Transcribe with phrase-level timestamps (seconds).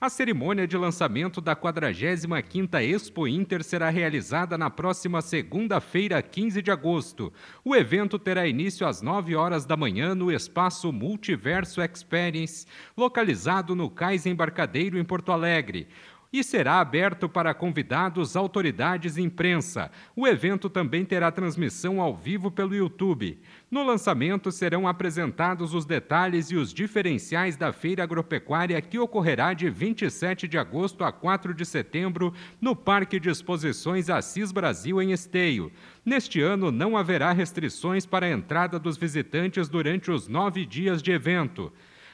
[0.00, 6.70] A cerimônia de lançamento da 45ª Expo Inter será realizada na próxima segunda-feira, 15 de
[6.70, 7.32] agosto.
[7.64, 12.66] O evento terá início às 9 horas da manhã no espaço Multiverso Experience,
[12.96, 15.88] localizado no Cais Embarcadeiro em Porto Alegre
[16.32, 19.90] e será aberto para convidados, autoridades e imprensa.
[20.14, 23.38] O evento também terá transmissão ao vivo pelo YouTube.
[23.70, 29.68] No lançamento serão apresentados os detalhes e os diferenciais da Feira Agropecuária que ocorrerá de
[29.68, 35.72] 27 de agosto a 4 de setembro no Parque de Exposições Assis Brasil em Esteio.
[36.04, 41.10] Neste ano não haverá restrições para a entrada dos visitantes durante os nove dias de
[41.10, 41.72] evento.